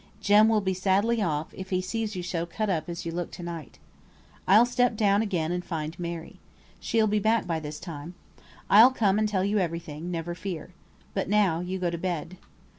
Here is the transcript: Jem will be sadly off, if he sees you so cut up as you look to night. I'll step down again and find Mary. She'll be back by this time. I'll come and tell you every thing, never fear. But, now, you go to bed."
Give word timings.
Jem 0.19 0.49
will 0.49 0.61
be 0.61 0.73
sadly 0.73 1.21
off, 1.21 1.53
if 1.53 1.69
he 1.69 1.79
sees 1.79 2.15
you 2.15 2.23
so 2.23 2.47
cut 2.47 2.71
up 2.71 2.89
as 2.89 3.05
you 3.05 3.11
look 3.11 3.29
to 3.33 3.43
night. 3.43 3.77
I'll 4.47 4.65
step 4.65 4.97
down 4.97 5.21
again 5.21 5.51
and 5.51 5.63
find 5.63 5.95
Mary. 5.99 6.39
She'll 6.79 7.05
be 7.05 7.19
back 7.19 7.45
by 7.45 7.59
this 7.59 7.79
time. 7.79 8.15
I'll 8.67 8.89
come 8.89 9.19
and 9.19 9.29
tell 9.29 9.45
you 9.45 9.59
every 9.59 9.77
thing, 9.77 10.09
never 10.09 10.33
fear. 10.33 10.71
But, 11.13 11.29
now, 11.29 11.59
you 11.59 11.77
go 11.77 11.91
to 11.91 11.99
bed." 11.99 12.37